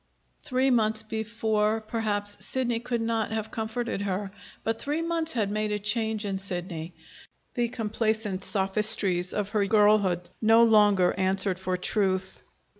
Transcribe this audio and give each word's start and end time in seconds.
Three 0.41 0.71
months 0.71 1.03
before, 1.03 1.79
perhaps, 1.81 2.43
Sidney 2.43 2.79
could 2.79 3.01
not 3.01 3.31
have 3.31 3.51
comforted 3.51 4.01
her; 4.01 4.31
but 4.63 4.81
three 4.81 5.03
months 5.03 5.33
had 5.33 5.51
made 5.51 5.71
a 5.71 5.77
change 5.77 6.25
in 6.25 6.39
Sidney. 6.39 6.95
The 7.53 7.67
complacent 7.69 8.43
sophistries 8.43 9.31
of 9.31 9.49
her 9.49 9.67
girlhood 9.67 10.29
no 10.41 10.63
longer 10.63 11.13
answered 11.19 11.59
for 11.59 11.77
truth. 11.77 12.41